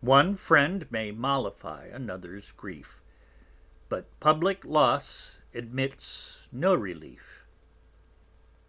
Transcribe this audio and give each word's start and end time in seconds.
10 0.00 0.08
One 0.08 0.34
Friend 0.36 0.90
may 0.90 1.12
mollifie 1.12 1.94
another's 1.94 2.50
Grief, 2.50 3.00
But 3.88 4.06
publick 4.18 4.64
Loss 4.64 5.38
admits 5.54 6.42
of 6.46 6.52
no 6.54 6.74
relief. 6.74 7.44